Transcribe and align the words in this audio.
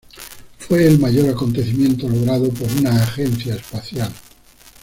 Fue 0.57 0.87
el 0.87 0.97
mayor 0.97 1.29
acontecimiento 1.29 2.09
logrado 2.09 2.49
por 2.49 2.67
una 2.71 2.89
agencia 3.03 3.53
espacial. 3.53 4.11